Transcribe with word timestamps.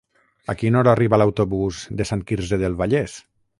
A 0.53 0.55
quina 0.61 0.79
hora 0.79 0.91
arriba 0.97 1.19
l'autobús 1.23 1.83
de 2.01 2.09
Sant 2.13 2.27
Quirze 2.33 2.61
del 2.65 2.81
Vallès? 2.83 3.23